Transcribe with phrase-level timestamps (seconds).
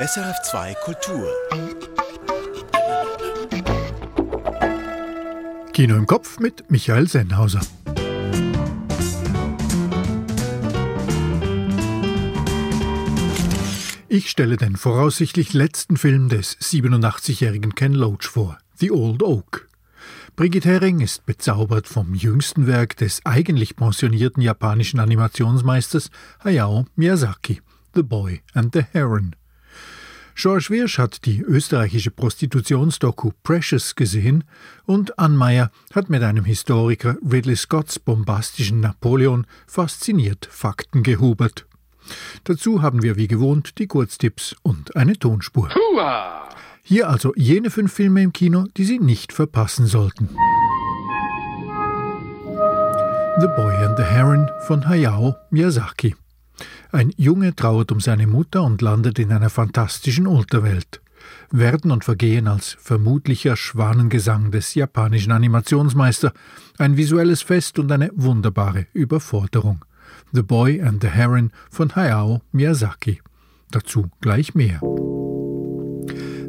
[0.00, 1.28] SRF2 Kultur.
[5.74, 7.60] Kino im Kopf mit Michael Sennhauser.
[14.08, 19.68] Ich stelle den voraussichtlich letzten Film des 87-jährigen Ken Loach vor, The Old Oak.
[20.34, 26.10] Brigitte Hering ist bezaubert vom jüngsten Werk des eigentlich pensionierten japanischen Animationsmeisters
[26.42, 27.60] Hayao Miyazaki,
[27.94, 29.36] The Boy and the Heron.
[30.34, 34.44] George Wirsch hat die österreichische Prostitutionsdoku Precious gesehen
[34.86, 41.66] und Ann Meyer hat mit einem Historiker Ridley Scotts bombastischen Napoleon fasziniert Fakten gehubert.
[42.44, 45.70] Dazu haben wir wie gewohnt die Kurztipps und eine Tonspur.
[45.74, 46.48] Hua!
[46.82, 50.28] Hier also jene fünf Filme im Kino, die Sie nicht verpassen sollten.
[53.40, 56.16] The Boy and the Heron von Hayao Miyazaki.
[56.92, 61.00] Ein Junge trauert um seine Mutter und landet in einer fantastischen Unterwelt.
[61.50, 66.32] Werden und Vergehen als vermutlicher Schwanengesang des japanischen Animationsmeisters,
[66.78, 69.84] ein visuelles Fest und eine wunderbare Überforderung.
[70.32, 73.20] The Boy and the Heron von Hayao Miyazaki.
[73.70, 74.80] Dazu gleich mehr.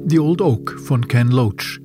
[0.07, 1.79] The Old Oak von Ken Loach.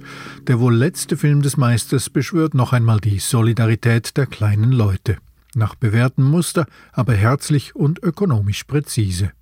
[0.47, 5.19] Der wohl letzte Film des Meisters beschwört noch einmal die Solidarität der kleinen Leute.
[5.57, 9.33] Nach bewährtem Muster, aber herzlich und ökonomisch präzise.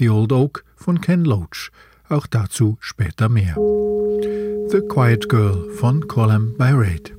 [0.00, 1.70] The Old Oak von Ken Loach.
[2.08, 3.54] Auch dazu später mehr.
[3.54, 7.14] The Quiet Girl von Colin Byraid.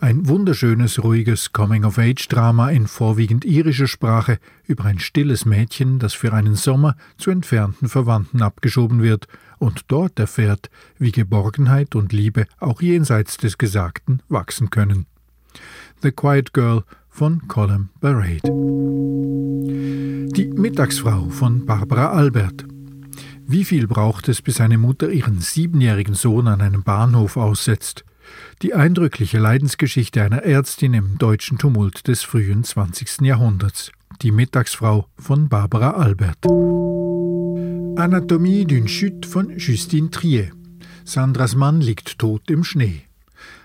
[0.00, 6.54] Ein wunderschönes, ruhiges Coming-of-Age-Drama in vorwiegend irischer Sprache über ein stilles Mädchen, das für einen
[6.54, 13.36] Sommer zu entfernten Verwandten abgeschoben wird und dort erfährt, wie Geborgenheit und Liebe auch jenseits
[13.36, 15.04] des Gesagten wachsen können.
[16.02, 16.84] The Quiet Girl
[17.14, 18.40] von Colin Barade.
[20.32, 22.64] Die Mittagsfrau von Barbara Albert.
[23.46, 28.04] Wie viel braucht es, bis eine Mutter ihren siebenjährigen Sohn an einem Bahnhof aussetzt?
[28.62, 33.20] Die eindrückliche Leidensgeschichte einer Ärztin im deutschen Tumult des frühen 20.
[33.20, 33.92] Jahrhunderts.
[34.22, 36.44] Die Mittagsfrau von Barbara Albert.
[37.96, 40.50] Anatomie d'une chute von Justine Trier.
[41.04, 43.02] Sandras Mann liegt tot im Schnee.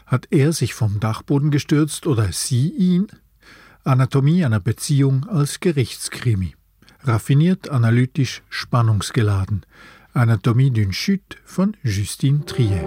[0.06, 3.08] Hat er sich vom Dachboden gestürzt oder sie ihn?
[3.90, 6.54] Anatomie einer Beziehung als Gerichtskrimi.
[7.02, 9.66] Raffiniert, analytisch, spannungsgeladen.
[10.14, 12.84] Anatomie d'une chute von Justine Trier.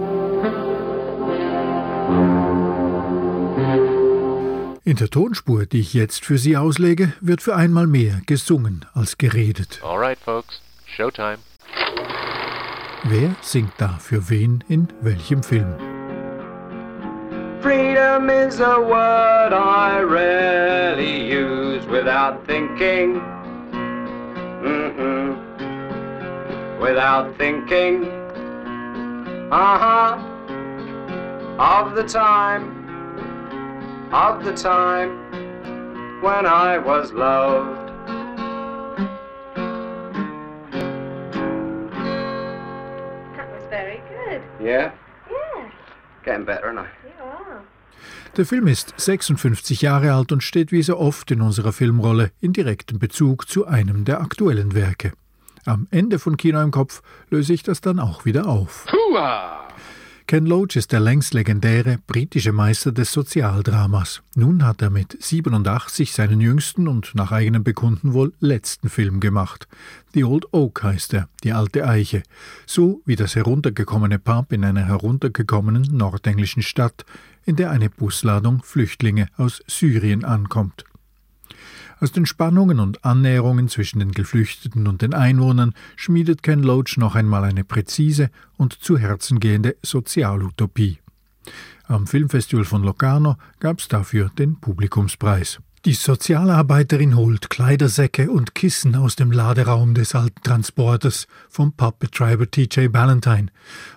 [4.85, 9.17] In der Tonspur, die ich jetzt für Sie auslege, wird für einmal mehr gesungen als
[9.17, 9.81] geredet.
[9.83, 10.61] All right, folks.
[10.85, 11.39] Showtime.
[13.03, 15.75] Wer singt da für wen in welchem Film?
[17.63, 23.21] Freedom is a word I rarely use without thinking.
[24.61, 25.39] Mm-mm.
[26.81, 28.03] Without thinking.
[29.49, 30.17] Uh-huh.
[31.57, 32.83] Of the time.
[34.13, 37.79] Of the time when I was loved.
[43.37, 44.41] That was very good.
[44.61, 44.91] Yeah?
[45.31, 45.69] Yeah,
[46.25, 46.89] Getting better, and I.
[48.35, 52.51] Der Film ist 56 Jahre alt und steht wie so oft in unserer Filmrolle in
[52.51, 55.13] direktem Bezug zu einem der aktuellen Werke.
[55.65, 58.87] Am Ende von Kino im Kopf löse ich das dann auch wieder auf.
[60.25, 64.21] Ken Loach ist der längst legendäre britische Meister des Sozialdramas.
[64.35, 69.67] Nun hat er mit 87 seinen jüngsten und nach eigenem Bekunden wohl letzten Film gemacht.
[70.13, 72.23] The Old Oak heißt er, die alte Eiche.
[72.65, 77.05] So wie das heruntergekommene Pub in einer heruntergekommenen nordenglischen Stadt,
[77.45, 80.85] in der eine Busladung Flüchtlinge aus Syrien ankommt.
[81.99, 87.15] Aus den Spannungen und Annäherungen zwischen den Geflüchteten und den Einwohnern schmiedet Ken Loach noch
[87.15, 90.99] einmal eine präzise und zu Herzen gehende Sozialutopie.
[91.85, 95.59] Am Filmfestival von Locarno gab es dafür den Publikumspreis.
[95.85, 102.87] Die Sozialarbeiterin holt Kleidersäcke und Kissen aus dem Laderaum des alten Transporters vom Puppetreiber TJ
[102.87, 103.47] Ballantyne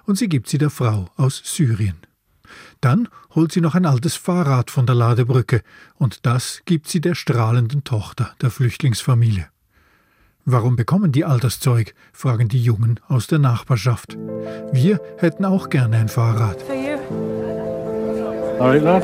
[0.04, 1.98] und sie gibt sie der Frau aus Syrien.
[2.80, 5.62] Dann holt sie noch ein altes Fahrrad von der Ladebrücke,
[5.94, 9.48] und das gibt sie der strahlenden Tochter der Flüchtlingsfamilie.
[10.44, 11.92] Warum bekommen die all das Zeug?
[12.12, 14.16] fragen die Jungen aus der Nachbarschaft.
[14.72, 16.58] Wir hätten auch gerne ein Fahrrad.
[18.60, 19.02] All right, lad.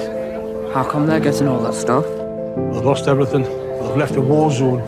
[0.73, 2.07] How come they're getting all that stuff?
[2.73, 3.45] I've lost everything.
[3.45, 4.83] I've left a war zone.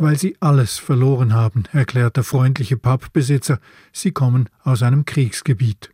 [0.00, 3.60] Weil sie alles verloren haben, erklärt der freundliche Pubbesitzer.
[3.92, 5.91] Sie kommen aus einem Kriegsgebiet.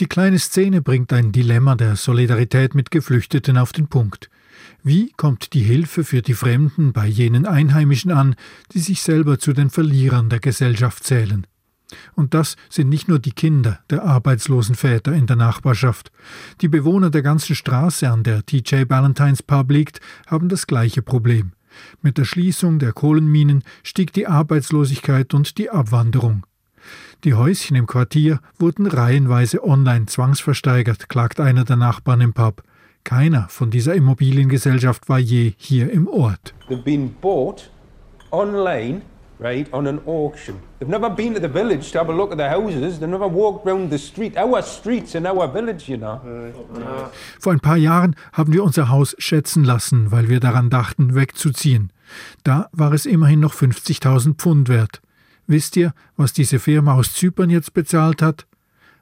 [0.00, 4.30] Die kleine Szene bringt ein Dilemma der Solidarität mit Geflüchteten auf den Punkt.
[4.84, 8.36] Wie kommt die Hilfe für die Fremden bei jenen Einheimischen an,
[8.72, 11.48] die sich selber zu den Verlierern der Gesellschaft zählen?
[12.14, 16.12] Und das sind nicht nur die Kinder der arbeitslosen Väter in der Nachbarschaft.
[16.60, 21.54] Die Bewohner der ganzen Straße, an der TJ Ballantynes Pub liegt, haben das gleiche Problem.
[22.02, 26.44] Mit der Schließung der Kohlenminen stieg die Arbeitslosigkeit und die Abwanderung.
[27.24, 32.62] Die Häuschen im Quartier wurden reihenweise online zwangsversteigert, klagt einer der Nachbarn im Pub.
[33.02, 36.54] Keiner von dieser Immobiliengesellschaft war je hier im Ort.
[36.68, 37.70] They've been bought
[38.30, 39.02] online,
[39.40, 40.60] right, on an auction.
[40.78, 43.00] They've never been to the village to have a look at the houses.
[43.00, 44.36] They've never walked round the street.
[44.36, 46.20] Our streets in our village, you know.
[47.40, 51.90] Vor ein paar Jahren haben wir unser Haus schätzen lassen, weil wir daran dachten, wegzuziehen.
[52.44, 55.00] Da war es immerhin noch 50.000 Pfund wert.
[55.48, 58.46] Wisst ihr, was diese Firma aus Zypern jetzt bezahlt hat?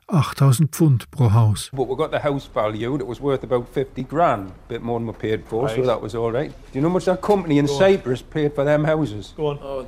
[0.07, 1.71] 8000 Pfund pro Haus.
[1.73, 3.01] But we got the house valued.
[3.01, 6.15] It was worth about 50 grand, bit more than we paid for, so that was
[6.15, 6.53] all right.
[6.73, 9.35] Do you know how much that company in Cyprus paid for them houses?
[9.37, 9.87] Go on.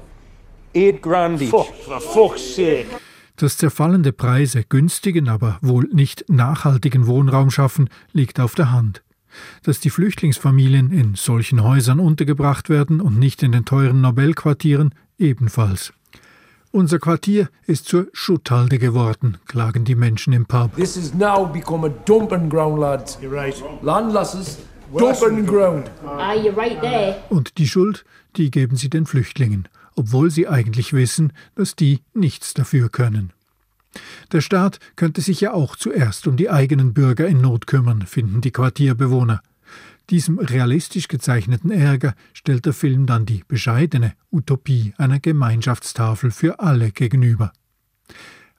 [0.75, 1.51] Eight grand each.
[1.51, 2.89] Fuck, for fuck's sake.
[3.37, 9.05] Dass zerfallende Preise günstigen, aber wohl nicht nachhaltigen Wohnraum schaffen, liegt auf der Hand.
[9.63, 15.93] Dass die Flüchtlingsfamilien in solchen Häusern untergebracht werden und nicht in den teuren Nobelquartieren, ebenfalls.
[16.70, 20.76] Unser Quartier ist zur Schutthalde geworden, klagen die Menschen im Pub.
[20.76, 23.19] This has now become a dumping ground, lads.
[23.23, 23.55] You're right.
[23.82, 24.59] Land losses,
[24.97, 25.91] dumping ground.
[26.05, 27.17] Ah, you're right there.
[27.31, 28.05] Und die Schuld,
[28.37, 29.67] die geben sie den Flüchtlingen,
[29.97, 33.32] obwohl sie eigentlich wissen, dass die nichts dafür können.
[34.32, 38.43] Der Staat könnte sich ja auch zuerst um die eigenen Bürger in Not kümmern, finden
[38.43, 39.41] die Quartierbewohner.
[40.11, 46.91] Diesem realistisch gezeichneten Ärger stellt der Film dann die bescheidene Utopie einer Gemeinschaftstafel für alle
[46.93, 47.53] gegenüber.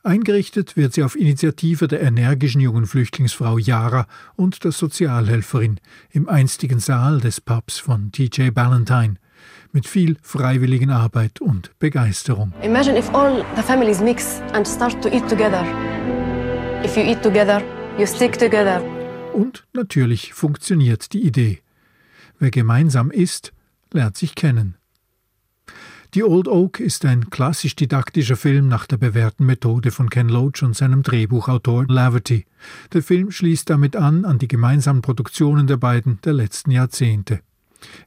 [0.03, 5.79] Eingerichtet wird sie auf Initiative der energischen jungen Flüchtlingsfrau Yara und der Sozialhelferin
[6.11, 9.15] im einstigen Saal des Pubs von TJ Ballantyne
[9.71, 12.53] mit viel freiwilligen Arbeit und Begeisterung.
[12.63, 15.65] Imagine if all the families mix and start to eat together.
[16.83, 17.62] If you eat together,
[17.97, 18.81] you stick together.
[19.33, 21.61] Und natürlich funktioniert die Idee.
[22.39, 23.53] Wer gemeinsam isst,
[23.91, 24.75] lernt sich kennen.
[26.15, 30.63] Die Old Oak ist ein klassisch didaktischer Film nach der bewährten Methode von Ken Loach
[30.63, 32.45] und seinem Drehbuchautor Laverty.
[32.93, 37.41] Der Film schließt damit an an die gemeinsamen Produktionen der beiden der letzten Jahrzehnte.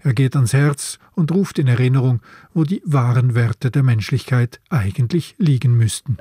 [0.00, 2.20] Er geht ans Herz und ruft in Erinnerung,
[2.52, 6.18] wo die wahren Werte der Menschlichkeit eigentlich liegen müssten.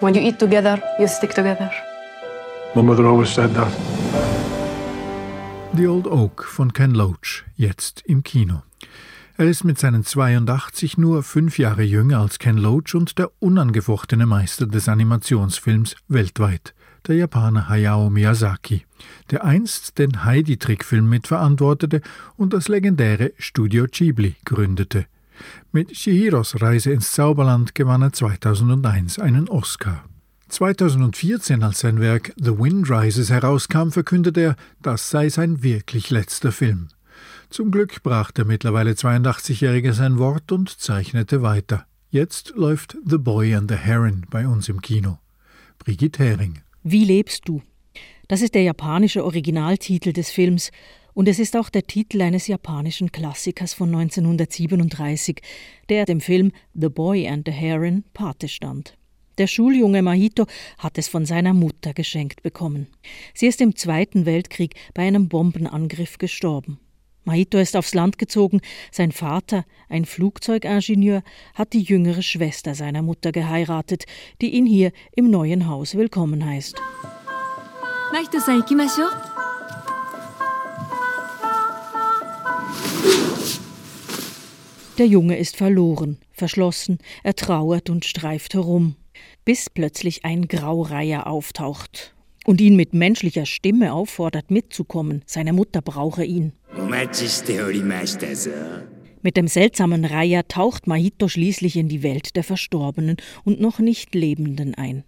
[0.00, 1.70] When you eat together, you stick together.
[2.74, 3.72] My mother always said that.
[5.76, 8.62] The Old Oak von Ken Loach, jetzt im Kino.
[9.36, 14.26] Er ist mit seinen 82 nur fünf Jahre jünger als Ken Loach und der unangefochtene
[14.26, 16.74] Meister des Animationsfilms weltweit,
[17.06, 18.84] der Japaner Hayao Miyazaki,
[19.30, 22.00] der einst den Heidi-Trickfilm mitverantwortete
[22.36, 25.06] und das legendäre Studio Ghibli gründete.
[25.70, 30.04] Mit Chihiros Reise ins Zauberland gewann er 2001 einen Oscar.
[30.54, 36.52] 2014, als sein Werk The Wind Rises herauskam, verkündete er, das sei sein wirklich letzter
[36.52, 36.88] Film.
[37.50, 41.86] Zum Glück brach der mittlerweile 82-Jährige sein Wort und zeichnete weiter.
[42.10, 45.18] Jetzt läuft The Boy and the Heron bei uns im Kino.
[45.80, 46.60] Brigitte Hering.
[46.84, 47.60] Wie lebst du?
[48.28, 50.70] Das ist der japanische Originaltitel des Films
[51.14, 55.42] und es ist auch der Titel eines japanischen Klassikers von 1937,
[55.88, 58.96] der dem Film The Boy and the Heron Pate stand.
[59.38, 60.46] Der Schuljunge Mahito
[60.78, 62.86] hat es von seiner Mutter geschenkt bekommen.
[63.34, 66.78] Sie ist im Zweiten Weltkrieg bei einem Bombenangriff gestorben.
[67.24, 68.60] Mahito ist aufs Land gezogen.
[68.92, 71.22] Sein Vater, ein Flugzeugingenieur,
[71.54, 74.04] hat die jüngere Schwester seiner Mutter geheiratet,
[74.40, 76.80] die ihn hier im neuen Haus willkommen heißt.
[78.12, 79.08] Mahito-san, ikimashou.
[84.98, 88.94] Der Junge ist verloren, verschlossen, er trauert und streift herum
[89.44, 95.22] bis plötzlich ein Graureiher auftaucht und ihn mit menschlicher Stimme auffordert, mitzukommen.
[95.26, 96.52] Seine Mutter brauche ihn.
[99.22, 104.14] Mit dem seltsamen Reiher taucht Mahito schließlich in die Welt der Verstorbenen und noch nicht
[104.14, 105.04] Lebenden ein.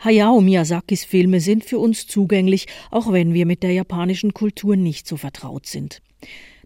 [0.00, 5.08] Hayao Miyazakis Filme sind für uns zugänglich, auch wenn wir mit der japanischen Kultur nicht
[5.08, 6.02] so vertraut sind.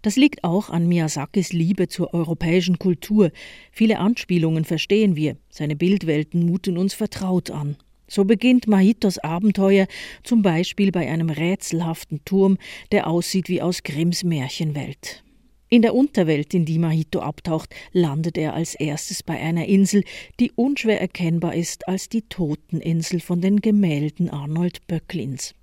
[0.02, 3.30] Das liegt auch an Miyazakis Liebe zur europäischen Kultur.
[3.70, 7.76] Viele Anspielungen verstehen wir, seine Bildwelten muten uns vertraut an.
[8.08, 9.86] So beginnt Mahitos Abenteuer
[10.24, 12.58] zum Beispiel bei einem rätselhaften Turm,
[12.90, 15.22] der aussieht wie aus Grimms Märchenwelt.
[15.68, 20.04] In der Unterwelt, in die Mahito abtaucht, landet er als erstes bei einer Insel,
[20.38, 25.54] die unschwer erkennbar ist als die Toteninsel von den Gemälden Arnold Böcklins.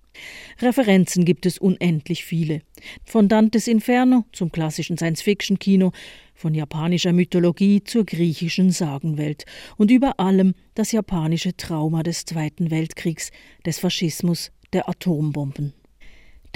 [0.61, 2.61] Referenzen gibt es unendlich viele.
[3.03, 5.91] Von Dantes Inferno zum klassischen Science-Fiction-Kino,
[6.33, 9.45] von japanischer Mythologie zur griechischen Sagenwelt
[9.77, 13.31] und über allem das japanische Trauma des Zweiten Weltkriegs,
[13.65, 15.73] des Faschismus, der Atombomben.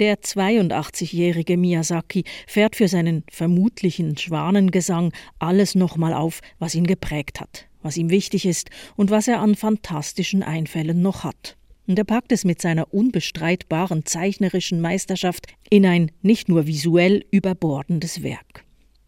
[0.00, 7.66] Der 82-jährige Miyazaki fährt für seinen vermutlichen Schwanengesang alles nochmal auf, was ihn geprägt hat,
[7.80, 11.56] was ihm wichtig ist und was er an fantastischen Einfällen noch hat.
[11.86, 18.64] Er packt es mit seiner unbestreitbaren zeichnerischen Meisterschaft in ein nicht nur visuell überbordendes Werk.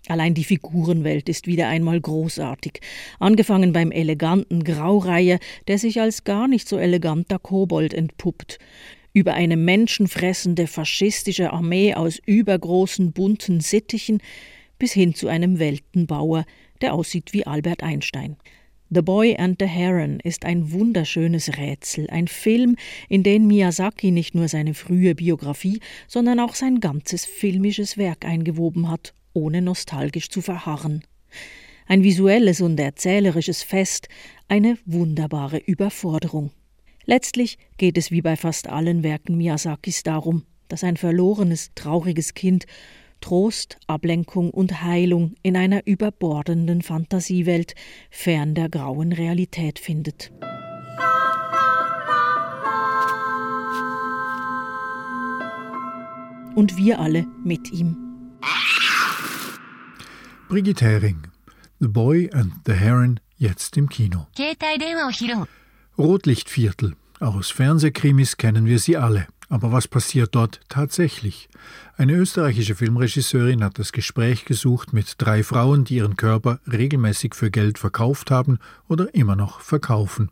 [0.08, 2.80] Allein die Figurenwelt ist wieder einmal großartig,
[3.18, 8.58] angefangen beim eleganten Graureihe, der sich als gar nicht so eleganter Kobold entpuppt,
[9.12, 14.20] über eine menschenfressende faschistische Armee aus übergroßen bunten Sittichen
[14.78, 16.44] bis hin zu einem Weltenbauer,
[16.82, 18.36] der aussieht wie Albert Einstein.
[18.88, 22.76] The Boy and the Heron ist ein wunderschönes Rätsel, ein Film,
[23.08, 28.88] in den Miyazaki nicht nur seine frühe Biografie, sondern auch sein ganzes filmisches Werk eingewoben
[28.88, 31.02] hat, ohne nostalgisch zu verharren.
[31.88, 34.08] Ein visuelles und erzählerisches Fest,
[34.46, 36.52] eine wunderbare Überforderung.
[37.06, 42.66] Letztlich geht es wie bei fast allen Werken Miyazakis darum, dass ein verlorenes, trauriges Kind
[43.20, 47.74] Trost, Ablenkung und Heilung in einer überbordenden Fantasiewelt
[48.10, 50.32] fern der grauen Realität findet.
[56.54, 57.96] Und wir alle mit ihm.
[60.48, 61.26] Brigitte Hering,
[61.80, 64.26] The Boy and the Heron, jetzt im Kino.
[65.98, 66.94] Rotlichtviertel.
[67.20, 69.26] Aus Fernsehkrimis kennen wir sie alle.
[69.48, 71.48] Aber was passiert dort tatsächlich?
[71.96, 77.50] Eine österreichische Filmregisseurin hat das Gespräch gesucht mit drei Frauen, die ihren Körper regelmäßig für
[77.50, 80.30] Geld verkauft haben oder immer noch verkaufen.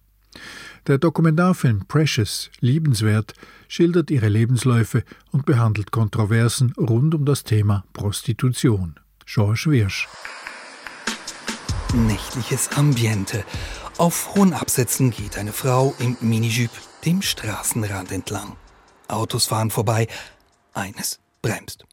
[0.86, 3.34] Der Dokumentarfilm Precious, liebenswert,
[3.68, 8.96] schildert ihre Lebensläufe und behandelt Kontroversen rund um das Thema Prostitution.
[9.24, 10.08] George Wirsch.
[11.94, 13.44] Nächtliches Ambiente.
[13.96, 16.70] Auf hohen Absätzen geht eine Frau im Minijup
[17.04, 18.56] dem Straßenrand entlang.
[19.08, 20.06] Autos fahren vorbei.
[20.72, 21.84] Eines bremst.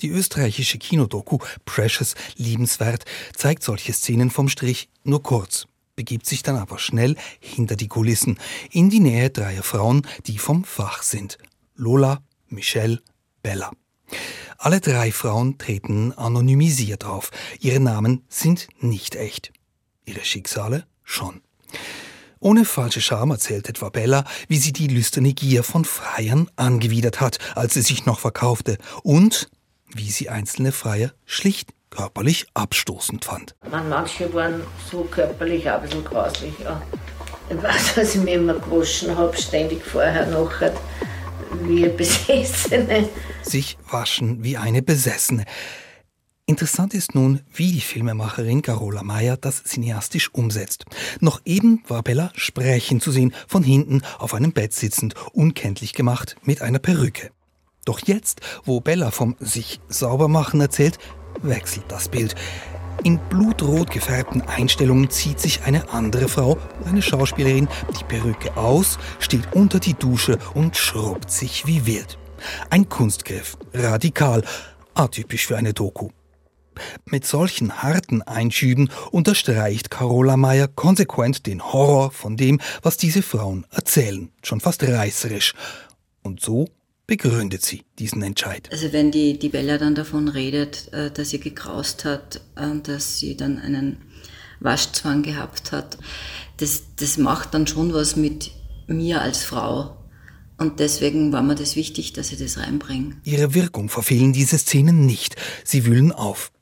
[0.00, 3.04] Die österreichische Kinodoku Precious liebenswert
[3.34, 8.38] zeigt solche Szenen vom Strich nur kurz, begibt sich dann aber schnell hinter die Kulissen
[8.70, 11.38] in die Nähe dreier Frauen, die vom Fach sind.
[11.76, 13.00] Lola, Michelle,
[13.42, 13.70] Bella.
[14.58, 17.30] Alle drei Frauen treten anonymisiert auf.
[17.60, 19.52] Ihre Namen sind nicht echt.
[20.04, 21.42] Ihre Schicksale schon.
[22.42, 27.38] Ohne falsche Scham erzählt etwa Bella, wie sie die lüsterne Gier von Freiern angewidert hat,
[27.54, 29.48] als sie sich noch verkaufte, und
[29.94, 33.54] wie sie einzelne Freier schlicht körperlich abstoßend fand.
[33.70, 36.52] Man, manche waren so körperlich auch ein bisschen grauslich.
[36.64, 36.82] Ja.
[37.48, 40.74] Ich weiß, dass ich mich immer gewaschen habe, ständig vorher, nachher,
[41.62, 43.08] wie eine Besessene.
[43.44, 45.44] Sich waschen wie eine Besessene.
[46.46, 50.84] Interessant ist nun, wie die Filmemacherin Carola Meyer das cineastisch umsetzt.
[51.20, 56.36] Noch eben war Bella sprechend zu sehen, von hinten auf einem Bett sitzend, unkenntlich gemacht
[56.42, 57.30] mit einer Perücke.
[57.84, 60.98] Doch jetzt, wo Bella vom sich sauber machen erzählt,
[61.42, 62.34] wechselt das Bild.
[63.04, 67.68] In blutrot gefärbten Einstellungen zieht sich eine andere Frau, eine Schauspielerin,
[67.98, 72.18] die Perücke aus, steht unter die Dusche und schrubbt sich wie wild.
[72.68, 74.44] Ein Kunstgriff, radikal,
[74.94, 76.10] atypisch für eine Doku.
[77.04, 83.66] Mit solchen harten Einschüben unterstreicht Carola Meyer konsequent den Horror von dem, was diese Frauen
[83.70, 85.54] erzählen, schon fast reißerisch.
[86.22, 86.68] Und so
[87.06, 88.68] begründet sie diesen Entscheid.
[88.72, 93.18] Also wenn die, die Bella dann davon redet, äh, dass sie gekraust hat, äh, dass
[93.18, 93.98] sie dann einen
[94.60, 95.98] Waschzwang gehabt hat,
[96.58, 98.52] das, das macht dann schon was mit
[98.86, 99.96] mir als Frau.
[100.58, 103.16] Und deswegen war mir das wichtig, dass ich das reinbringe.
[103.24, 105.34] Ihre Wirkung verfehlen diese Szenen nicht.
[105.64, 106.52] Sie wühlen auf.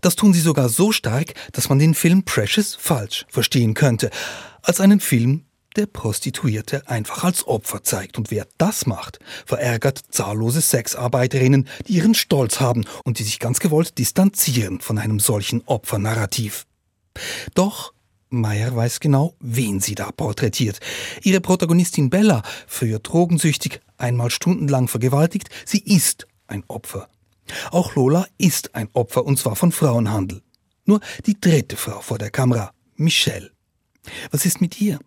[0.00, 4.10] Das tun sie sogar so stark, dass man den Film Precious falsch verstehen könnte.
[4.62, 5.44] Als einen Film,
[5.76, 8.18] der Prostituierte einfach als Opfer zeigt.
[8.18, 13.60] Und wer das macht, verärgert zahllose Sexarbeiterinnen, die ihren Stolz haben und die sich ganz
[13.60, 16.66] gewollt distanzieren von einem solchen Opfernarrativ.
[17.54, 17.92] Doch
[18.30, 20.80] Meyer weiß genau, wen sie da porträtiert.
[21.22, 27.08] Ihre Protagonistin Bella, früher drogensüchtig, einmal stundenlang vergewaltigt, sie ist ein Opfer.
[27.70, 30.42] Auch Lola ist ein Opfer und zwar von Frauenhandel.
[30.84, 33.50] Nur die dritte Frau vor der Kamera, Michelle.
[34.30, 34.98] Was ist mit ihr?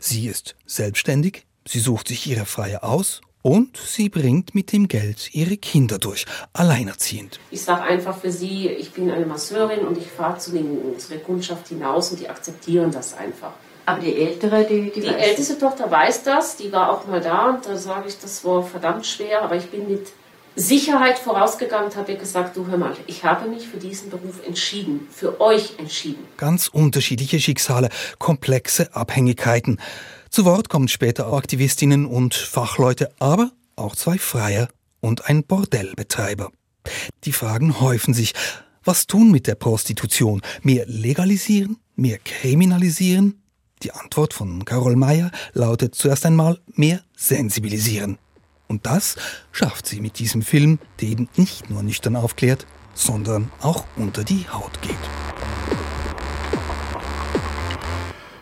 [0.00, 5.34] Sie ist selbstständig, sie sucht sich ihre Freie aus und sie bringt mit dem Geld
[5.34, 7.40] ihre Kinder durch, alleinerziehend.
[7.50, 11.18] Ich sage einfach für sie, ich bin eine Masseurin und ich fahre zu den, unsere
[11.18, 13.52] Kundschaft hinaus und die akzeptieren das einfach.
[13.84, 17.50] Aber die ältere, die, die, die älteste Tochter weiß das, die war auch mal da
[17.50, 20.12] und da sage ich, das war verdammt schwer, aber ich bin mit
[20.56, 24.46] Sicherheit vorausgegangen und habe ihr gesagt, du hör mal, ich habe mich für diesen Beruf
[24.46, 26.24] entschieden, für euch entschieden.
[26.36, 29.80] Ganz unterschiedliche Schicksale, komplexe Abhängigkeiten.
[30.30, 34.68] Zu Wort kommen später Aktivistinnen und Fachleute, aber auch zwei Freier
[35.00, 36.50] und ein Bordellbetreiber.
[37.24, 38.34] Die Fragen häufen sich.
[38.84, 40.42] Was tun mit der Prostitution?
[40.62, 41.76] Mehr legalisieren?
[41.94, 43.42] Mehr kriminalisieren?
[43.82, 48.18] Die Antwort von Carol Meyer lautet zuerst einmal mehr sensibilisieren.
[48.72, 49.16] Und das
[49.52, 54.46] schafft sie mit diesem Film, der eben nicht nur nüchtern aufklärt, sondern auch unter die
[54.50, 54.96] Haut geht.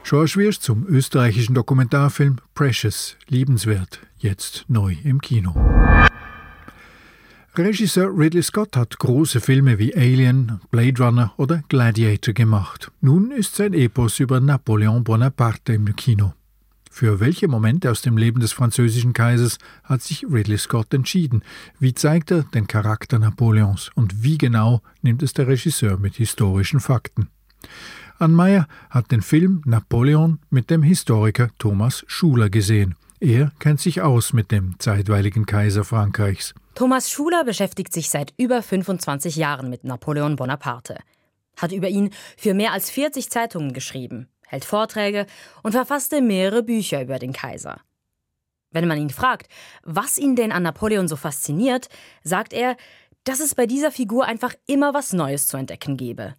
[0.05, 5.53] George Wirsch zum österreichischen Dokumentarfilm Precious, liebenswert, jetzt neu im Kino.
[7.57, 12.93] Regisseur Ridley Scott hat große Filme wie Alien, Blade Runner oder Gladiator gemacht.
[13.01, 16.35] Nun ist sein Epos über Napoleon Bonaparte im Kino.
[16.93, 21.43] Für welche Momente aus dem Leben des französischen Kaisers hat sich Ridley Scott entschieden?
[21.79, 26.81] Wie zeigt er den Charakter Napoleons und wie genau nimmt es der Regisseur mit historischen
[26.81, 27.31] Fakten?
[28.19, 32.97] Ann Meyer hat den Film Napoleon mit dem Historiker Thomas Schuler gesehen.
[33.21, 36.55] Er kennt sich aus mit dem zeitweiligen Kaiser Frankreichs.
[36.75, 40.99] Thomas Schuler beschäftigt sich seit über 25 Jahren mit Napoleon Bonaparte,
[41.57, 45.27] hat über ihn für mehr als 40 Zeitungen geschrieben, hält Vorträge
[45.63, 47.81] und verfasste mehrere Bücher über den Kaiser.
[48.71, 49.49] Wenn man ihn fragt,
[49.83, 51.89] was ihn denn an Napoleon so fasziniert,
[52.23, 52.77] sagt er,
[53.25, 56.35] dass es bei dieser Figur einfach immer was Neues zu entdecken gebe.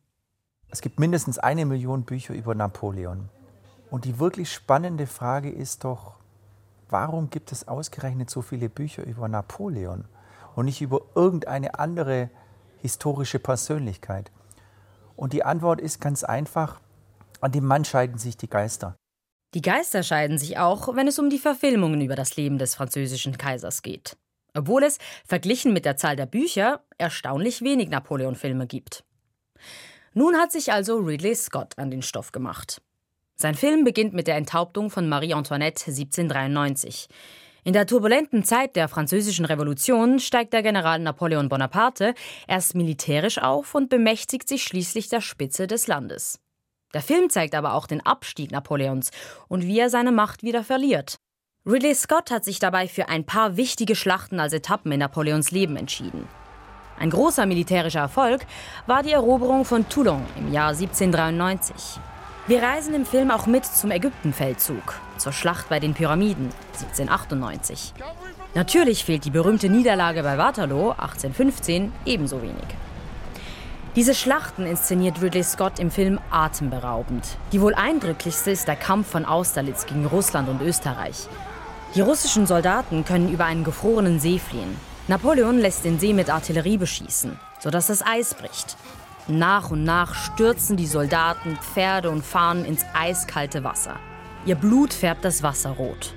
[0.69, 3.29] Es gibt mindestens eine Million Bücher über Napoleon.
[3.89, 6.15] Und die wirklich spannende Frage ist doch,
[6.89, 10.05] warum gibt es ausgerechnet so viele Bücher über Napoleon?
[10.55, 12.29] und nicht über irgendeine andere
[12.79, 14.31] historische Persönlichkeit?
[15.15, 16.81] Und die Antwort ist ganz einfach,
[17.41, 18.95] an dem Mann scheiden sich die Geister.
[19.53, 23.37] Die Geister scheiden sich auch, wenn es um die Verfilmungen über das Leben des französischen
[23.37, 24.17] Kaisers geht.
[24.53, 29.03] Obwohl es, verglichen mit der Zahl der Bücher, erstaunlich wenig Napoleon-Filme gibt.
[30.13, 32.81] Nun hat sich also Ridley Scott an den Stoff gemacht.
[33.35, 37.07] Sein Film beginnt mit der Enthauptung von Marie Antoinette 1793.
[37.63, 42.13] In der turbulenten Zeit der Französischen Revolution steigt der General Napoleon Bonaparte
[42.47, 46.39] erst militärisch auf und bemächtigt sich schließlich der Spitze des Landes.
[46.93, 49.11] Der Film zeigt aber auch den Abstieg Napoleons
[49.47, 51.17] und wie er seine Macht wieder verliert.
[51.65, 55.75] Ridley Scott hat sich dabei für ein paar wichtige Schlachten als Etappen in Napoleons Leben
[55.75, 56.27] entschieden.
[56.99, 58.41] Ein großer militärischer Erfolg
[58.87, 61.99] war die Eroberung von Toulon im Jahr 1793.
[62.47, 67.93] Wir reisen im Film auch mit zum Ägyptenfeldzug, zur Schlacht bei den Pyramiden 1798.
[68.53, 72.67] Natürlich fehlt die berühmte Niederlage bei Waterloo 1815 ebenso wenig.
[73.97, 77.37] Diese Schlachten inszeniert Ridley Scott im Film atemberaubend.
[77.51, 81.27] Die wohl eindrücklichste ist der Kampf von Austerlitz gegen Russland und Österreich.
[81.93, 84.77] Die russischen Soldaten können über einen gefrorenen See fliehen.
[85.09, 88.77] Napoleon lässt den See mit Artillerie beschießen, sodass das Eis bricht.
[89.27, 93.97] Nach und nach stürzen die Soldaten, Pferde und Fahnen ins eiskalte Wasser.
[94.45, 96.13] Ihr Blut färbt das Wasser rot.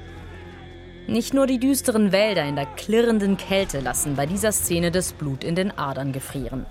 [1.09, 5.43] Nicht nur die düsteren Wälder in der klirrenden Kälte lassen bei dieser Szene das Blut
[5.43, 6.67] in den Adern gefrieren.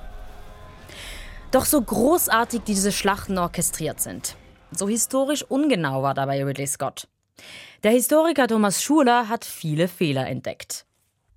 [1.54, 4.36] Doch so großartig diese Schlachten orchestriert sind,
[4.72, 7.08] so historisch ungenau war dabei Ridley Scott.
[7.84, 10.88] Der Historiker Thomas Schuler hat viele Fehler entdeckt.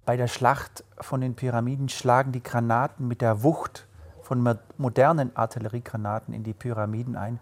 [0.06, 3.88] Bei der Schlacht von den Pyramiden schlagen die Granaten mit der Wucht
[4.22, 7.38] von modernen Artilleriegranaten in die Pyramiden ein.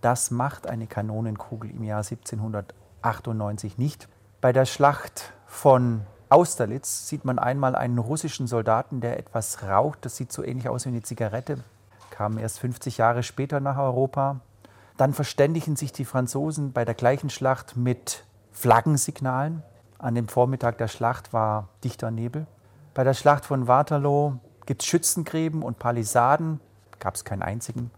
[0.00, 4.08] Das macht eine Kanonenkugel im Jahr 1798 nicht.
[4.40, 10.04] Bei der Schlacht von Austerlitz sieht man einmal einen russischen Soldaten, der etwas raucht.
[10.04, 11.64] Das sieht so ähnlich aus wie eine Zigarette.
[12.12, 14.40] Kam erst 50 Jahre später nach Europa.
[14.98, 19.62] Dann verständigen sich die Franzosen bei der gleichen Schlacht mit Flaggensignalen.
[19.98, 22.46] An dem Vormittag der Schlacht war dichter Nebel.
[22.92, 24.34] Bei der Schlacht von Waterloo
[24.66, 26.60] gibt es Schützengräben und Palisaden,
[26.98, 27.90] gab es keinen einzigen.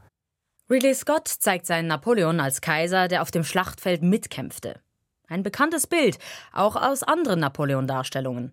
[0.70, 4.80] Ridley Scott zeigt seinen Napoleon als Kaiser, der auf dem Schlachtfeld mitkämpfte.
[5.26, 6.18] Ein bekanntes Bild,
[6.52, 8.52] auch aus anderen Napoleon-Darstellungen.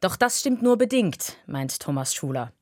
[0.00, 2.52] Doch das stimmt nur bedingt, meint Thomas Schuler.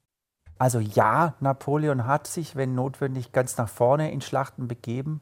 [0.62, 5.18] Also ja, Napoleon hat sich, wenn notwendig, ganz nach vorne in Schlachten begeben,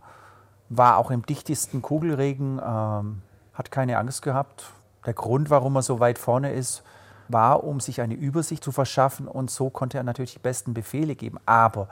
[0.69, 3.23] war auch im dichtesten Kugelregen, ähm,
[3.55, 4.71] hat keine Angst gehabt.
[5.07, 6.83] Der Grund, warum er so weit vorne ist,
[7.29, 11.15] war, um sich eine Übersicht zu verschaffen und so konnte er natürlich die besten Befehle
[11.15, 11.39] geben.
[11.47, 11.89] Aber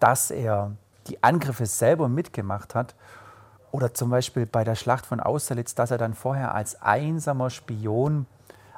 [0.00, 0.72] dass er
[1.06, 2.96] die Angriffe selber mitgemacht hat
[3.70, 8.26] oder zum Beispiel bei der Schlacht von Austerlitz, dass er dann vorher als einsamer Spion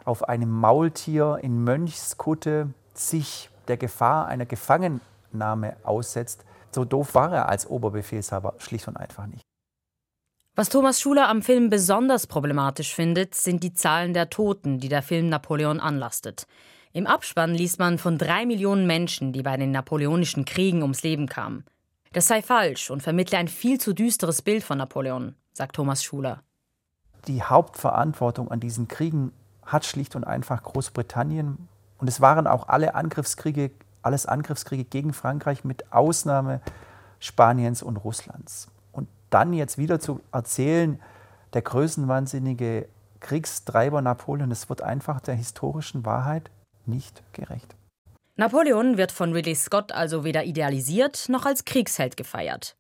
[0.04, 7.48] auf einem Maultier in Mönchskutte sich der Gefahr einer Gefangennahme aussetzt, so doof war er
[7.48, 9.42] als Oberbefehlshaber schlicht und einfach nicht.
[10.56, 15.02] Was Thomas Schuler am Film besonders problematisch findet, sind die Zahlen der Toten, die der
[15.02, 16.46] Film Napoleon anlastet.
[16.92, 21.28] Im Abspann liest man von drei Millionen Menschen, die bei den napoleonischen Kriegen ums Leben
[21.28, 21.64] kamen.
[22.12, 26.42] Das sei falsch und vermittle ein viel zu düsteres Bild von Napoleon, sagt Thomas Schuler.
[27.28, 29.33] Die Hauptverantwortung an diesen Kriegen
[29.64, 31.68] hat schlicht und einfach Großbritannien.
[32.00, 33.70] Und es waren auch alle Angriffskriege,
[34.02, 36.60] alles Angriffskriege gegen Frankreich mit Ausnahme
[37.18, 38.68] Spaniens und Russlands.
[38.92, 41.00] Und dann jetzt wieder zu erzählen,
[41.52, 42.88] der größenwahnsinnige
[43.20, 46.50] Kriegstreiber Napoleon, das wird einfach der historischen Wahrheit
[46.86, 47.76] nicht gerecht.
[48.36, 52.76] Napoleon wird von Ridley Scott also weder idealisiert noch als Kriegsheld gefeiert.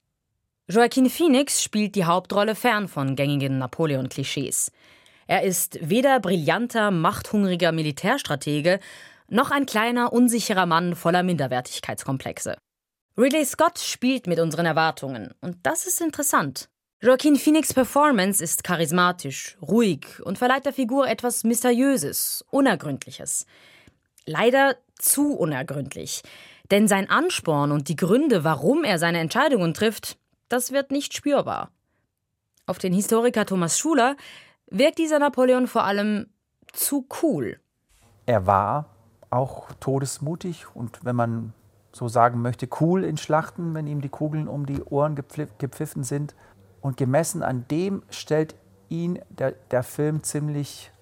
[0.68, 4.72] Joaquin Phoenix spielt die Hauptrolle fern von gängigen Napoleon-Klischees.
[5.26, 8.80] Er ist weder brillanter, machthungriger Militärstratege
[9.30, 12.56] noch ein kleiner, unsicherer Mann voller Minderwertigkeitskomplexe.
[13.16, 16.68] Ridley Scott spielt mit unseren Erwartungen und das ist interessant.
[17.02, 23.46] Joaquin Phoenix' Performance ist charismatisch, ruhig und verleiht der Figur etwas Mysteriöses, Unergründliches.
[24.26, 26.22] Leider zu unergründlich.
[26.70, 31.70] Denn sein Ansporn und die Gründe, warum er seine Entscheidungen trifft, das wird nicht spürbar.
[32.66, 34.16] Auf den Historiker Thomas Schuler
[34.66, 36.28] wirkt dieser Napoleon vor allem
[36.72, 37.60] zu cool.
[38.26, 38.94] Er war
[39.30, 41.52] auch todesmutig und wenn man
[41.92, 46.34] so sagen möchte, cool in Schlachten, wenn ihm die Kugeln um die Ohren gepfiffen sind.
[46.80, 48.54] Und gemessen an dem stellt
[48.88, 50.92] ihn der, der Film ziemlich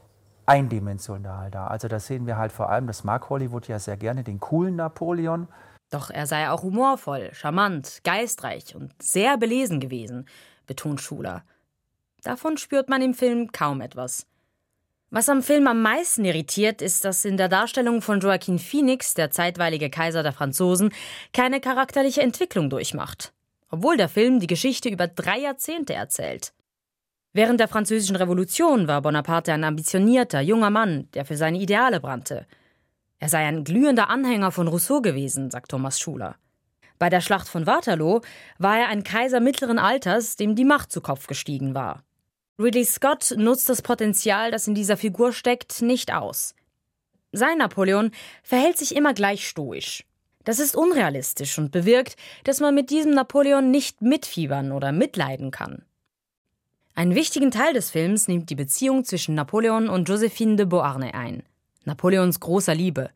[0.46, 1.70] eindimensional dar.
[1.70, 4.76] Also da sehen wir halt vor allem, das mag Hollywood ja sehr gerne, den coolen
[4.76, 5.46] Napoleon.
[5.90, 10.26] Doch er sei auch humorvoll, charmant, geistreich und sehr belesen gewesen,
[10.66, 11.44] betont Schuler.
[12.22, 14.26] Davon spürt man im Film kaum etwas.
[15.11, 19.31] Was am Film am meisten irritiert, ist, dass in der Darstellung von Joaquin Phoenix, der
[19.31, 20.92] zeitweilige Kaiser der Franzosen,
[21.33, 23.33] keine charakterliche Entwicklung durchmacht.
[23.71, 26.53] Obwohl der Film die Geschichte über drei Jahrzehnte erzählt.
[27.33, 32.47] Während der Französischen Revolution war Bonaparte ein ambitionierter, junger Mann, der für seine Ideale brannte.
[33.18, 36.37] Er sei ein glühender Anhänger von Rousseau gewesen, sagt Thomas Schuler.
[36.99, 38.21] Bei der Schlacht von Waterloo
[38.59, 42.03] war er ein Kaiser mittleren Alters, dem die Macht zu Kopf gestiegen war.
[42.61, 46.57] Ridley Scott nutzt das Potenzial, das in dieser Figur steckt, nicht aus.
[47.31, 48.11] Sein Napoleon
[48.42, 50.05] verhält sich immer gleich stoisch.
[50.42, 55.85] Das ist unrealistisch und bewirkt, dass man mit diesem Napoleon nicht mitfiebern oder mitleiden kann.
[56.94, 61.44] Einen wichtigen Teil des Films nimmt die Beziehung zwischen Napoleon und Josephine de Beauharnais ein,
[61.85, 63.11] Napoleons großer Liebe.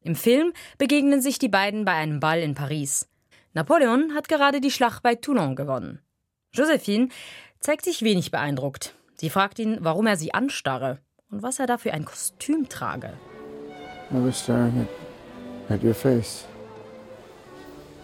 [0.00, 3.06] Im Film begegnen sich die beiden bei einem Ball in Paris.
[3.52, 6.00] Napoleon hat gerade die Schlacht bei Toulon gewonnen.
[6.52, 7.08] Josephine
[7.60, 8.94] zeigt sich wenig beeindruckt.
[9.14, 10.98] Sie fragt ihn, warum er sie anstarre
[11.30, 13.12] und was er da für ein Kostüm trage.
[14.10, 14.86] I was staring
[15.68, 16.46] at, at your face.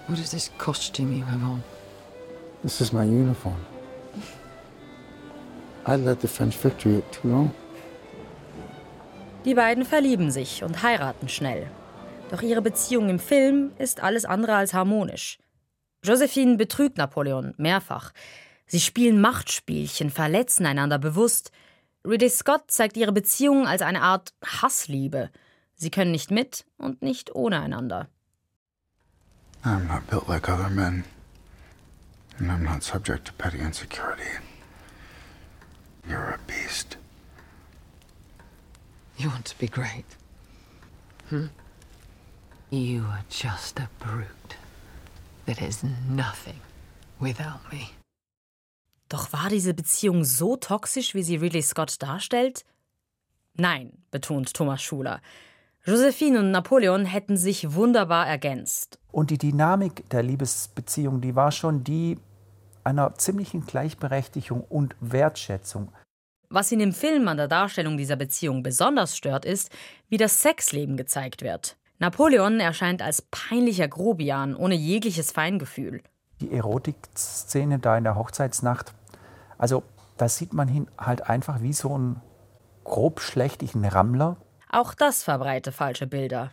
[0.06, 1.62] What is this costume you have on?
[2.62, 3.64] This is my uniform.
[5.86, 7.50] I led the French victory at Toulon.
[9.44, 11.70] Die beiden verlieben sich und heiraten schnell.
[12.30, 15.38] Doch ihre Beziehung im Film ist alles andere als harmonisch.
[16.02, 18.12] Josephine betrügt Napoleon mehrfach.
[18.66, 21.50] Sie spielen Machtspielchen, verletzen einander bewusst.
[22.06, 25.30] Ridley Scott zeigt ihre Beziehung als eine Art Hassliebe.
[25.74, 28.08] Sie können nicht mit und nicht ohne einander.
[29.64, 31.04] I'm not built like other men.
[32.38, 34.28] And I'm not subject to petty insecurity.
[36.08, 36.98] You're a beast.
[39.16, 40.04] You want to be great?
[41.30, 41.46] Hmm?
[42.70, 44.56] You are just a brute
[45.46, 46.60] that is nothing
[47.20, 47.92] without me.
[49.08, 52.64] Doch war diese Beziehung so toxisch, wie sie Ridley Scott darstellt?
[53.54, 55.20] Nein, betont Thomas Schuler.
[55.84, 58.98] Josephine und Napoleon hätten sich wunderbar ergänzt.
[59.12, 62.18] Und die Dynamik der Liebesbeziehung, die war schon die
[62.82, 65.92] einer ziemlichen Gleichberechtigung und Wertschätzung.
[66.48, 69.70] Was ihn im Film an der Darstellung dieser Beziehung besonders stört, ist,
[70.08, 71.76] wie das Sexleben gezeigt wird.
[71.98, 76.02] Napoleon erscheint als peinlicher Grobian ohne jegliches Feingefühl
[76.40, 78.92] die Erotikszene da in der Hochzeitsnacht,
[79.58, 79.82] also
[80.16, 82.20] da sieht man ihn halt einfach wie so einen
[82.84, 84.36] grobschlächtigen Rammler.
[84.70, 86.52] Auch das verbreite falsche Bilder.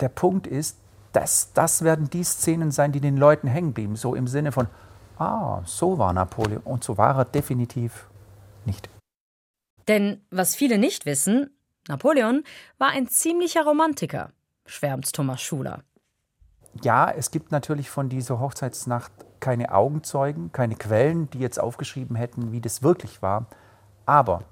[0.00, 0.78] Der Punkt ist,
[1.12, 3.96] dass das werden die Szenen sein, die den Leuten hängen blieben.
[3.96, 4.68] So im Sinne von,
[5.18, 6.62] ah, so war Napoleon.
[6.62, 8.08] Und so war er definitiv
[8.66, 8.90] nicht.
[9.88, 11.56] Denn was viele nicht wissen,
[11.88, 12.42] Napoleon
[12.78, 14.32] war ein ziemlicher Romantiker,
[14.66, 15.84] schwärmt Thomas Schuler
[16.84, 22.52] ja, es gibt natürlich von dieser Hochzeitsnacht keine Augenzeugen, keine Quellen, die jetzt aufgeschrieben hätten,
[22.52, 23.46] wie das wirklich war.
[24.06, 24.42] Aber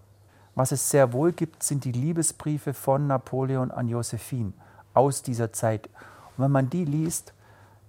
[0.54, 4.52] was es sehr wohl gibt, sind die Liebesbriefe von Napoleon an Josephine
[4.92, 5.88] aus dieser Zeit.
[6.36, 7.34] Und wenn man die liest,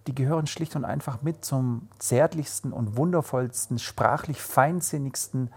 [0.08, 5.52] die gehören schlicht und einfach mit zum zärtlichsten und wundervollsten, sprachlich feinsinnigsten,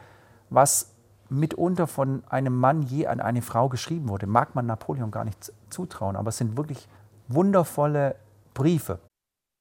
[0.50, 0.90] was
[1.28, 4.26] mitunter von einem Mann je an eine Frau geschrieben wurde.
[4.26, 6.88] Mag man Napoleon gar nicht zutrauen, aber es sind wirklich
[7.28, 8.16] wundervolle
[8.58, 8.98] Briefe.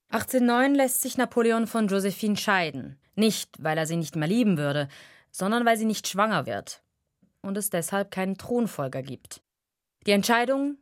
[0.10, 2.97] 1809 lässt sich Napoleon von Josephine scheiden.
[3.13, 4.88] Nicht, weil er sie nicht mehr lieben würde,
[5.29, 6.81] sondern weil sie nicht schwanger wird
[7.41, 9.41] und es deshalb keinen Thronfolger gibt.
[10.07, 10.77] Die Entscheidung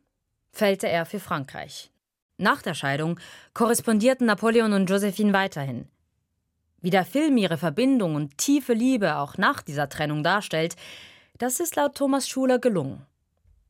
[0.50, 1.92] fällte er für Frankreich.
[2.38, 3.20] Nach der Scheidung
[3.52, 5.86] korrespondierten Napoleon und Josephine weiterhin.
[6.80, 10.74] Wie der Film ihre Verbindung und tiefe Liebe auch nach dieser Trennung darstellt,
[11.36, 13.04] das ist laut Thomas Schuler gelungen.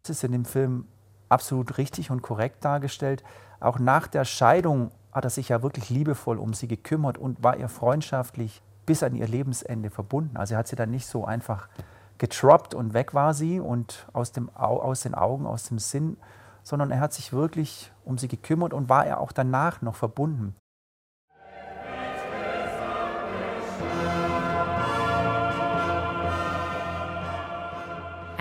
[0.04, 0.86] Es ist in dem Film
[1.28, 3.24] absolut richtig und korrekt dargestellt.
[3.60, 7.56] Auch nach der Scheidung hat er sich ja wirklich liebevoll um sie gekümmert und war
[7.56, 10.36] ihr freundschaftlich bis an ihr Lebensende verbunden.
[10.36, 11.68] Also er hat sie dann nicht so einfach
[12.18, 16.16] getroppt und weg war sie und aus, dem, aus den Augen, aus dem Sinn,
[16.62, 20.54] sondern er hat sich wirklich um sie gekümmert und war er auch danach noch verbunden.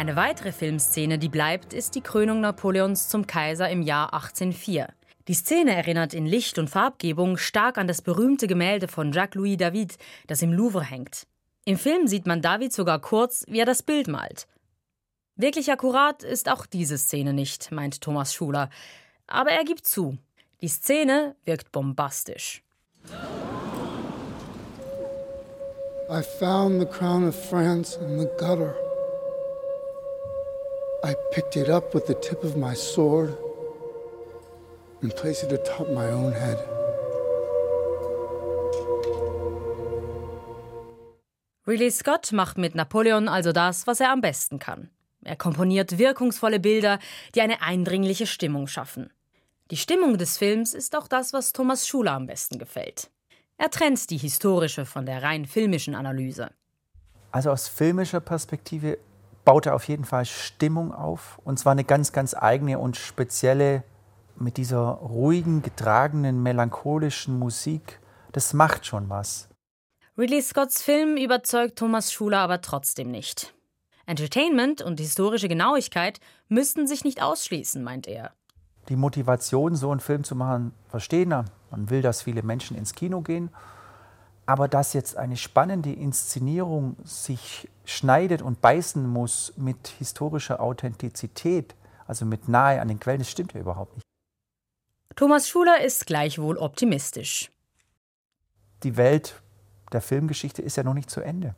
[0.05, 4.89] Eine weitere Filmszene, die bleibt, ist die Krönung Napoleons zum Kaiser im Jahr 1804.
[5.27, 9.97] Die Szene erinnert in Licht und Farbgebung stark an das berühmte Gemälde von Jacques-Louis David,
[10.27, 11.25] das im Louvre hängt.
[11.65, 14.45] Im Film sieht man David sogar kurz, wie er das Bild malt.
[15.37, 18.69] Wirklich akkurat ist auch diese Szene nicht, meint Thomas Schuler.
[19.25, 20.19] Aber er gibt zu,
[20.61, 22.61] die Szene wirkt bombastisch.
[26.07, 28.84] I found the crown of France in the gutter.
[31.05, 33.37] I picked it up with the tip of my sword
[35.03, 36.57] and placed it atop my own head.
[41.67, 44.89] Ridley Scott macht mit Napoleon also das, was er am besten kann.
[45.23, 46.97] Er komponiert wirkungsvolle Bilder,
[47.35, 49.11] die eine eindringliche Stimmung schaffen.
[49.69, 53.11] Die Stimmung des Films ist auch das, was Thomas Schuler am besten gefällt.
[53.59, 56.49] Er trennt die historische von der rein filmischen Analyse.
[57.31, 58.97] Also aus filmischer Perspektive
[59.45, 61.39] baut er auf jeden Fall Stimmung auf.
[61.45, 63.83] Und zwar eine ganz, ganz eigene und spezielle,
[64.37, 67.99] mit dieser ruhigen, getragenen, melancholischen Musik.
[68.31, 69.49] Das macht schon was.
[70.17, 73.53] Ridley Scotts Film überzeugt Thomas Schuler aber trotzdem nicht.
[74.05, 78.31] Entertainment und historische Genauigkeit müssten sich nicht ausschließen, meint er.
[78.89, 81.45] Die Motivation, so einen Film zu machen, verstehen wir.
[81.71, 83.49] Man will, dass viele Menschen ins Kino gehen.
[84.45, 91.75] Aber dass jetzt eine spannende Inszenierung sich schneidet und beißen muss mit historischer Authentizität,
[92.07, 94.05] also mit nahe an den Quellen, das stimmt ja überhaupt nicht.
[95.15, 97.49] Thomas Schuler ist gleichwohl optimistisch.
[98.83, 99.41] Die Welt
[99.91, 101.55] der Filmgeschichte ist ja noch nicht zu Ende.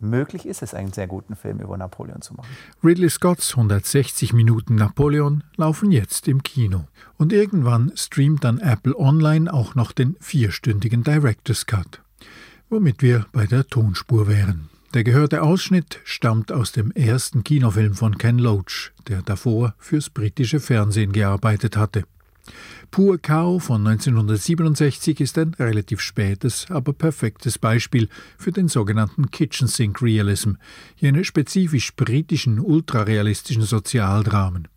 [0.00, 2.48] Möglich ist es, einen sehr guten Film über Napoleon zu machen.
[2.84, 6.86] Ridley Scotts 160 Minuten Napoleon laufen jetzt im Kino.
[7.16, 12.00] Und irgendwann streamt dann Apple Online auch noch den vierstündigen Director's Cut.
[12.70, 14.68] Womit wir bei der Tonspur wären.
[14.94, 20.60] Der gehörte Ausschnitt stammt aus dem ersten Kinofilm von Ken Loach, der davor fürs britische
[20.60, 22.04] Fernsehen gearbeitet hatte.
[22.90, 28.08] Pur Cow von 1967 ist ein relativ spätes, aber perfektes Beispiel
[28.38, 30.52] für den sogenannten Kitchen Sink Realism,
[30.96, 34.68] jene spezifisch britischen ultrarealistischen Sozialdramen.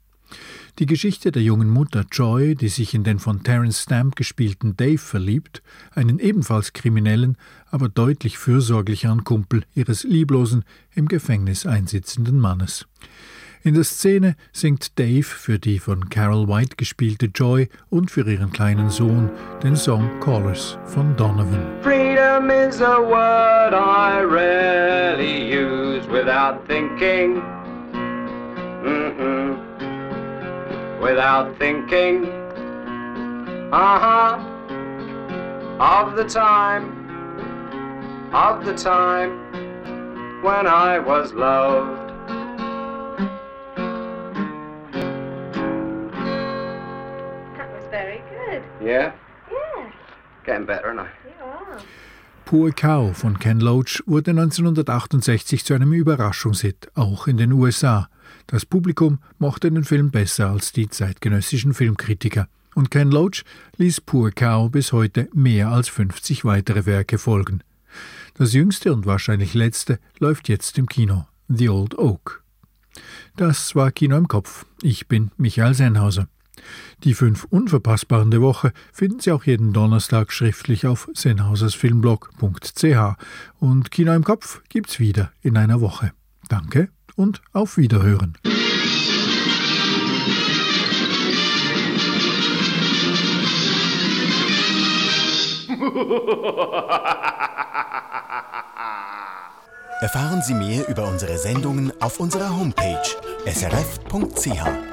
[0.80, 4.98] Die Geschichte der jungen Mutter Joy, die sich in den von Terence Stamp gespielten Dave
[4.98, 7.38] verliebt, einen ebenfalls kriminellen,
[7.70, 10.64] aber deutlich fürsorglicheren Kumpel ihres lieblosen,
[10.96, 12.88] im Gefängnis einsitzenden Mannes.
[13.63, 18.52] In der Szene singt Dave für die von Carol White gespielte Joy und für ihren
[18.52, 19.30] kleinen Sohn
[19.62, 21.62] den Song Callers von Donovan.
[21.84, 27.39] Freedom is a word I rarely use without thinking.
[28.84, 29.60] Mm-mm.
[31.00, 32.26] Without thinking.
[33.71, 34.39] Uh-huh.
[35.80, 36.97] Of the time.
[38.34, 39.38] Of the time
[40.41, 42.11] when I was loved.
[48.82, 49.13] Yeah?
[49.50, 49.91] Yeah.
[50.44, 51.06] Getting better now.
[51.26, 51.82] Yeah.
[52.46, 58.10] Poor Cow von Ken Loach wurde 1968 zu einem Überraschungshit, auch in den USA.
[58.48, 62.48] Das Publikum mochte den Film besser als die zeitgenössischen Filmkritiker.
[62.74, 63.44] Und Ken Loach
[63.78, 67.63] ließ Poor Cow bis heute mehr als 50 weitere Werke folgen.
[68.34, 72.44] Das jüngste und wahrscheinlich letzte läuft jetzt im Kino, The Old Oak.
[73.38, 74.65] Das war Kino im Kopf.
[74.82, 76.28] Ich bin Michael Sennhauser.
[77.04, 83.15] Die fünf Unverpassbaren der Woche finden Sie auch jeden Donnerstag schriftlich auf sennhausersfilmblog.ch
[83.60, 86.13] und Kino im Kopf gibt's wieder in einer Woche.
[86.50, 88.38] Danke und auf Wiederhören.
[100.02, 102.97] Erfahren Sie mehr über unsere Sendungen auf unserer Homepage
[103.45, 104.90] srf.ch.